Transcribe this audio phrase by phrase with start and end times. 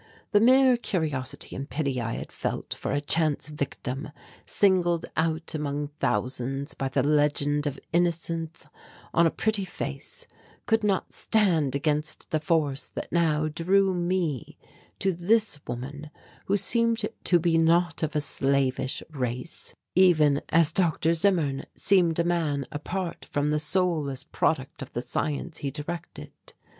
[0.31, 4.09] The mere curiosity and pity I had felt for a chance victim
[4.47, 8.65] singled out among thousands by the legend of innocence
[9.13, 10.25] on a pretty face
[10.65, 14.57] could not stand against the force that now drew me
[14.97, 16.09] to this woman
[16.47, 21.13] who seemed to be not of a slavish race even as Dr.
[21.13, 26.31] Zimmern seemed a man apart from the soulless product of the science he directed.